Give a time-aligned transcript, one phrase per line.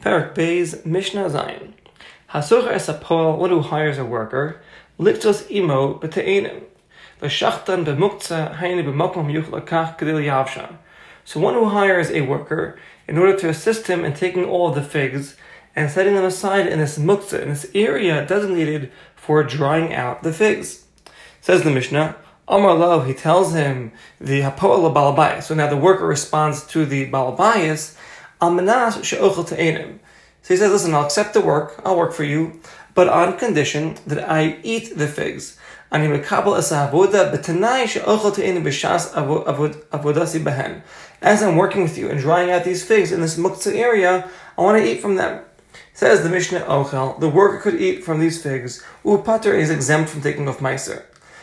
[0.00, 1.74] Parak Beis Mishnah Zayin.
[2.30, 4.58] Hasucher es apol, one who hires a worker,
[4.98, 6.62] liktos imo b'te'enim,
[7.20, 10.78] v'shachtan b'muktzah hayni b'mokom yuch lakach kedil yavshan.
[11.26, 14.74] So one who hires a worker in order to assist him in taking all of
[14.74, 15.36] the figs
[15.76, 20.32] and setting them aside in this muktzah, in this area designated for drying out the
[20.32, 20.86] figs.
[21.42, 22.16] Says the Mishnah,
[22.48, 25.42] Amar Lo, he tells him the Hapoel Balabayas.
[25.42, 27.96] So now the worker responds to the Balabayas,
[28.40, 29.98] She'ochel Te'enim.
[30.42, 32.60] So he says, listen, I'll accept the work, I'll work for you,
[32.94, 35.58] but on condition that I eat the figs.
[40.38, 40.82] Behen.
[41.20, 44.62] As I'm working with you and drying out these figs in this muktzah area, I
[44.62, 45.44] want to eat from them.
[45.92, 48.82] Says the Mishnah Ochel, the worker could eat from these figs.
[49.04, 51.02] Upater is exempt from taking off meiser.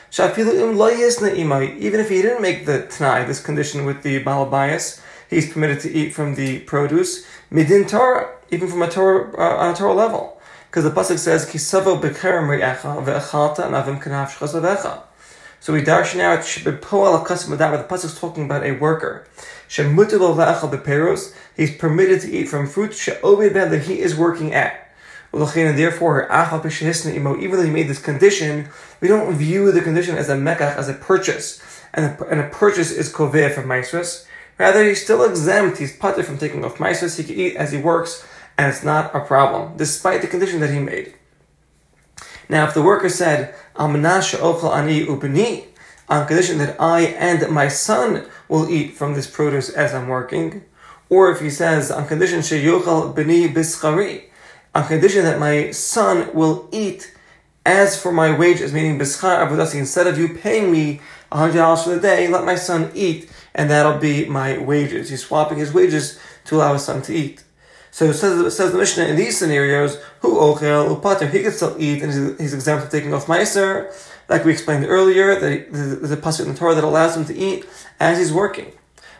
[0.09, 5.91] Even if he didn't make the Tanai, this condition with the Balabayas, he's permitted to
[5.91, 7.25] eat from the produce.
[7.51, 10.39] Midin Torah, even from a Torah, uh, on a Torah level.
[10.69, 15.03] Because the Pasuk says, Kisavo bekerem re'echa ve'echalta navim kanaf shchasavecha.
[15.59, 19.27] So we darshan out shebepoel akasim where the pasuk is talking about a worker.
[19.67, 21.35] Shemutilo la'echal beperos.
[21.55, 24.83] He's permitted to eat from fruit she'obed ben that he is working at.
[25.33, 28.69] And therefore, even though he made this condition,
[29.01, 31.61] we don't view the condition as a mekach, as a purchase.
[31.93, 34.25] And a, and a purchase is koveh for maestros.
[34.57, 35.77] Rather, he's still exempt.
[35.77, 37.17] He's putter from taking off maestros.
[37.17, 38.25] He can eat as he works,
[38.57, 41.13] and it's not a problem, despite the condition that he made.
[42.49, 45.65] Now, if the worker said, ani ubni,
[46.09, 50.63] on condition that I and my son will eat from this produce as I'm working,
[51.09, 52.37] or if he says, on condition
[54.77, 57.13] on condition that my son will eat
[57.65, 61.99] as for my wages, meaning b'schar avodasi, instead of you paying me $100 for the
[61.99, 65.09] day, let my son eat, and that'll be my wages.
[65.09, 67.43] He's swapping his wages to allow his son to eat.
[67.91, 72.03] So says, says the Mishnah in these scenarios, who ochel upater, he can still eat
[72.03, 73.91] and he's, he's exempt from taking off meiser,
[74.29, 77.35] like we explained earlier, that there's a pasuk in the Torah that allows him to
[77.35, 77.65] eat
[77.99, 78.71] as he's working.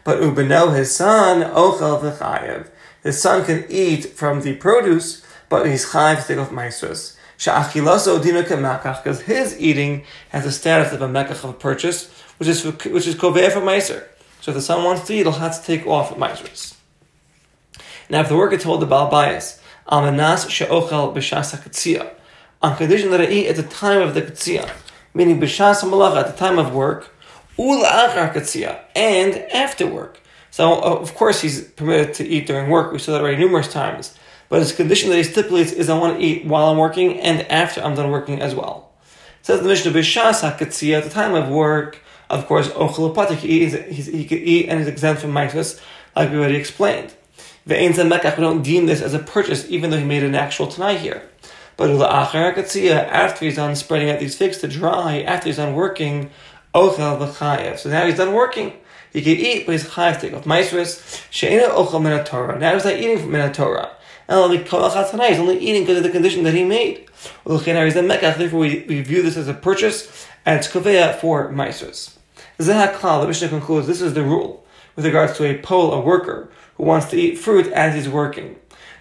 [0.03, 2.69] But ubeno, his son, ochel v'chayev,
[3.01, 7.17] his son can eat from the produce, but he's chayev to take off meisers.
[7.39, 12.11] Sha'achilaso dina kemakach, because his eating has the status of a mekach of a purchase,
[12.37, 14.03] which is which is koveh for meiser.
[14.47, 16.73] So if the son wants to eat, he'll have to take off meisers.
[18.09, 19.59] Now, if the worker told the Baal Bias,
[19.91, 22.13] Amanas she'ochel b'shas ha'katzia,
[22.61, 24.71] on condition that I eat at the time of the katzia,
[25.13, 27.13] meaning b'shas ha'malach, at the time of work,
[27.57, 30.21] ul'achar katzia, and after work.
[30.49, 32.93] So, uh, of course, he's permitted to eat during work.
[32.93, 34.17] We saw that already numerous times.
[34.47, 37.41] But his condition that he stipulates is I want to eat while I'm working and
[37.51, 38.93] after I'm done working as well.
[39.41, 43.67] Says the Mishnah b'shas ha'katzia, at the time of work, of course, ochel patik, he,
[43.67, 45.79] he can eat and is exempt from mitzvahs,
[46.15, 47.13] like we already explained.
[47.65, 51.23] We don't deem this as a purchase, even though he made an actual tanai here.
[51.75, 56.31] But after he's done spreading out these figs to dry, after he's done working,
[56.73, 57.77] ochel v'chayev.
[57.77, 58.73] So now he's done working.
[59.13, 61.21] He can eat, but he's chayev to take off maestros.
[61.29, 62.57] She'ena ochel min Torah.
[62.57, 63.91] Now he's not eating from min Torah.
[64.29, 64.73] He's
[65.39, 67.07] only eating because of the condition that he made.
[67.45, 71.49] Therefore, we, we view this as a purchase, and it's koveya for
[72.59, 73.22] maestros.
[73.22, 76.84] The Mishnah concludes this is the rule with regards to a pole, a worker who
[76.84, 78.56] wants to eat fruit as he's working.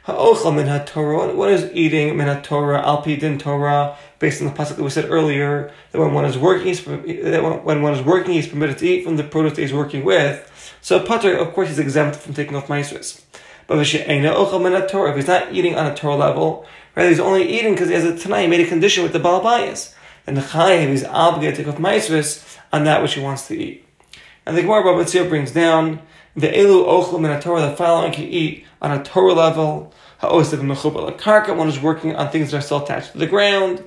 [0.04, 1.34] Ha'ochel min Torah.
[1.34, 2.80] What is eating min Torah?
[2.82, 6.38] Alpi din Torah, based on the pasuk that we said earlier, that when one is
[6.38, 9.72] working, that when one is working, he's permitted to eat from the produce that he's
[9.72, 10.52] working with.
[10.80, 13.20] So Pater, of course, he's exempt from taking off maestros.
[13.66, 14.06] But if he's
[15.26, 18.46] not eating on a Torah level, rather he's only eating because he has a he
[18.46, 19.92] made a condition with the Balabayas.
[20.26, 23.56] And the Chayiv is obligated to take off maestros on that which he wants to
[23.56, 23.86] eat.
[24.44, 26.00] And the Gemara Baba brings down
[26.36, 29.92] the elu ochel min Torah, the following can eat on a Torah level.
[30.18, 33.82] Ha'osiv mechubal karka, one is working on things that are still attached to the ground.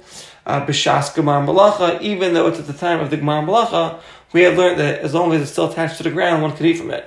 [0.45, 3.99] Uh, gemar malacha, even though it's at the time of the gemar malacha,
[4.33, 6.65] we have learned that as long as it's still attached to the ground, one can
[6.65, 7.05] eat from it.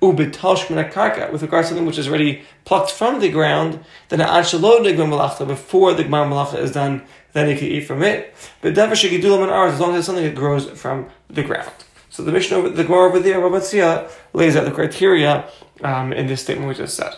[0.00, 4.20] Ubitosh min karka, with regards to something which is already plucked from the ground, then
[4.20, 7.02] ad shalom malacha, before the gemar malacha is done,
[7.32, 8.34] then he can eat from it.
[8.60, 11.72] But davar shegidulam as long as it's something that grows from the ground.
[12.10, 15.48] So the Mishnah, the Gemara over there, Rabbi Tzia, lays out the criteria
[15.82, 17.14] um, in this statement we just said.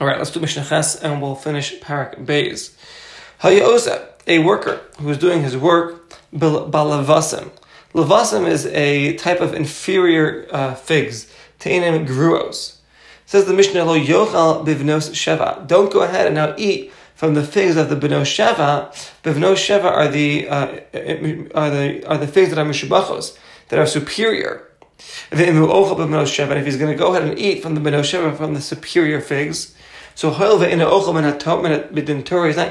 [0.00, 2.76] All right, let's do Mishnah Ches and we'll finish Parak Beis.
[3.40, 7.50] Hayosa, a worker who is doing his work, balavasim.
[7.94, 12.78] Lavasim is a type of inferior uh, figs, teinim gruos.
[13.24, 15.66] Says the Mishnah, lo yochal bivnos sheva.
[15.66, 18.92] Don't go ahead and now eat from the figs of the bivnos sheva.
[19.22, 20.66] Bivnos sheva are the uh,
[21.54, 23.38] are the are the figs that are mishubachos
[23.68, 24.68] that are superior.
[25.30, 29.20] And if he's going to go ahead and eat from the Sheva, from the superior
[29.20, 29.74] figs,
[30.14, 30.70] So he's not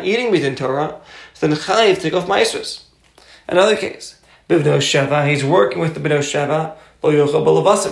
[0.06, 1.02] eating Midin Torah,
[1.34, 2.86] so then Chayiv take off Maestros.
[3.48, 6.78] Another case, Bivno Sheva, he's working with the Bivno Sheva,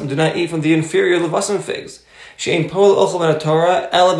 [0.07, 2.01] do not eat from the inferior levasim figs.
[2.37, 4.15] Shein pol ochel Torah, ela.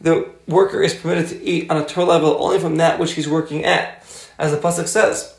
[0.00, 3.28] The worker is permitted to eat on a Torah level only from that which he's
[3.28, 4.02] working at.
[4.38, 5.32] As the Pasuk says,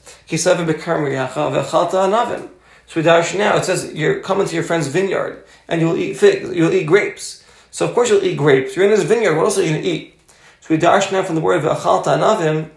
[2.87, 6.17] so we dash now, it says you're coming to your friend's vineyard and you'll eat
[6.17, 7.43] figs, you'll eat grapes.
[7.71, 8.75] So of course you'll eat grapes.
[8.75, 10.19] You're in his vineyard, what else are you going to eat?
[10.61, 12.71] So we dash now from the word v'achalta anavim,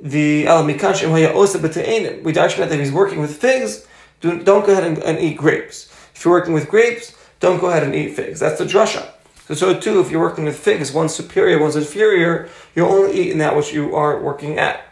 [0.00, 0.64] the al.
[0.64, 1.02] We dash
[2.58, 3.86] now that he's working with figs,
[4.20, 5.92] don't go ahead and, and eat grapes.
[6.14, 8.40] If you're working with grapes, don't go ahead and eat figs.
[8.40, 9.12] That's the drasha.
[9.46, 13.30] So, so too, if you're working with figs, one's superior, one's inferior, you'll only eat
[13.30, 14.82] in that which you are working at.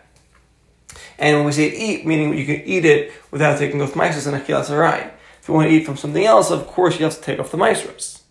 [1.19, 4.41] And when we say eat, meaning you can eat it without taking off mices and
[4.41, 5.11] achilas arai.
[5.41, 7.51] If you want to eat from something else, of course you have to take off
[7.51, 8.23] the mices.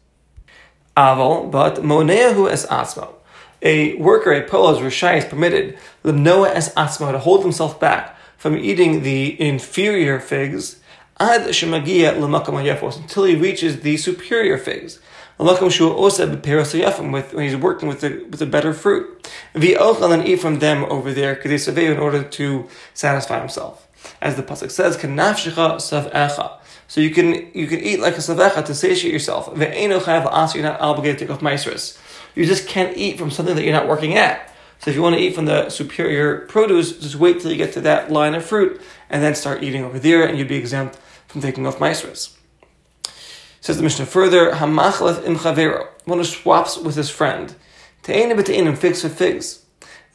[0.96, 3.16] Aval, but moneahu es atzmo.
[3.62, 8.58] A worker, a polos, rishai is permitted, limnoa es atzmo, to hold himself back from
[8.58, 10.80] eating the inferior figs,
[11.19, 15.00] ad shemagia l'makam until he reaches the superior figs
[17.12, 19.30] with when he's working with the with the better fruit.
[19.56, 23.88] V'ochel and eat from them over there because they servei in order to satisfy himself.
[24.21, 28.65] As the pasuk says, "Kanafshecha savecha." So you can you can eat like a savecha
[28.65, 29.53] to satiate yourself.
[29.56, 31.97] Ve'eno You're not obligated to take off maestris.
[32.35, 34.50] You just can't eat from something that you're not working at.
[34.80, 37.74] So if you want to eat from the superior produce, just wait till you get
[37.74, 40.97] to that line of fruit and then start eating over there, and you'd be exempt
[41.27, 42.35] from taking off maestris.
[43.63, 47.56] Says the Mishnah further, Hamachlef im chavero, one who swaps with his friend.
[48.04, 49.63] Te'enim b'te'enim, figs for figs.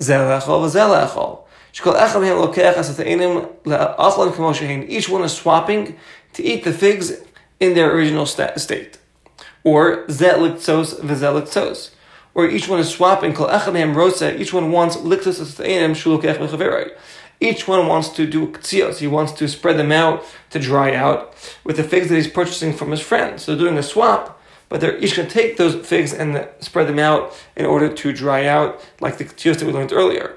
[0.03, 1.45] Zel echol v'zel echol.
[1.73, 4.87] Shkol echel mehem lokech as te'enim le'achlan kamo shehin.
[4.87, 5.97] Each one is swapping
[6.35, 7.23] to eat the figs
[7.59, 8.99] in their original state.
[9.65, 11.91] Or zet liktzos.
[12.35, 15.57] Or each one is swapping, each one wants liktzos
[17.41, 18.99] Each one wants to do ktzios.
[18.99, 22.73] He wants to spread them out to dry out with the figs that he's purchasing
[22.73, 23.41] from his friend.
[23.41, 26.89] So they're doing a swap, but they're each going to take those figs and spread
[26.89, 30.37] them out in order to dry out, like the ktzios that we learned earlier.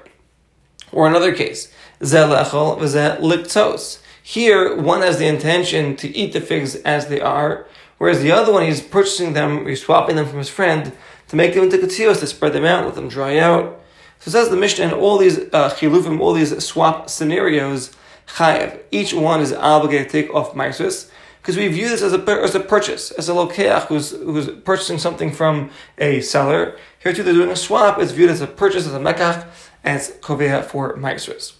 [0.92, 7.08] Or another case, zelechol v'ze Here, one has the intention to eat the figs as
[7.08, 7.66] they are,
[7.98, 10.92] whereas the other one, he's purchasing them, he's swapping them from his friend
[11.28, 13.81] to make them into ktzios, to spread them out, let them dry out.
[14.22, 17.90] So says the Mishnah in all these uh, chilufim, all these swap scenarios,
[18.28, 18.80] chayev.
[18.92, 21.10] Each one is obligated to take off maisus
[21.40, 24.98] because we view this as a as a purchase, as a lokeach who's who's purchasing
[24.98, 26.78] something from a seller.
[27.00, 27.98] Here too, they're doing a swap.
[28.00, 29.44] It's viewed as a purchase, as a mekach,
[29.82, 31.54] and it's koveha for maisus.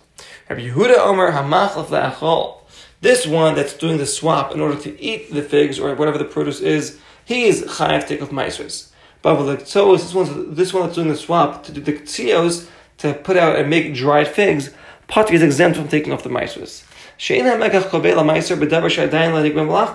[0.48, 2.58] Rabbi Yehuda Omer hamachlaf le'achol.
[3.00, 6.24] This one that's doing the swap in order to eat the figs or whatever the
[6.24, 8.91] produce is, he is chayev take off maisus.
[9.22, 12.68] But the tzos, this one, this one that's doing the swap to do the tzios
[12.98, 14.70] to put out and make dried figs,
[15.06, 16.84] Pati is exempt from taking off the maisers.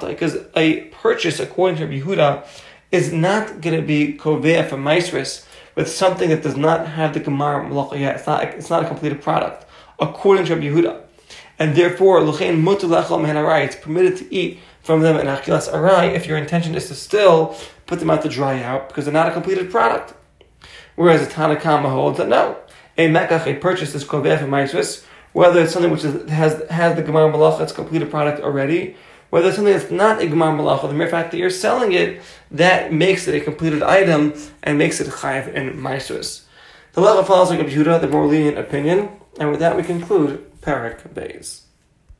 [0.09, 2.45] Because a purchase, according to Yehuda,
[2.91, 5.45] is not going to be kovea for maisris
[5.75, 8.15] with something that does not have the gemar malacha yet.
[8.15, 9.65] It's not, it's not a completed product,
[10.00, 11.01] according to Yehuda.
[11.59, 16.88] And therefore, it's permitted to eat from them in achilas arai if your intention is
[16.88, 17.54] to still
[17.88, 20.13] put them out to dry out because they're not a completed product.
[20.95, 22.56] Whereas a Tanakama holds that no,
[22.98, 27.03] a mekach, a purchase is koveh for whether it's something which is, has has the
[27.03, 28.96] gemar malacha, it's completed product already,
[29.29, 32.22] whether it's something that's not a gemar malacha, the mere fact that you're selling it,
[32.50, 36.46] that makes it a completed item and makes it chayiv in maisvis.
[36.94, 40.50] The level follows like a Yehuda, the more lenient opinion, and with that we conclude
[40.62, 41.66] Parak Bays.